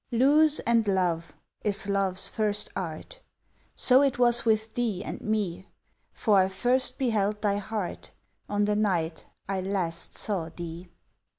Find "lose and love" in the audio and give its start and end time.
0.11-1.35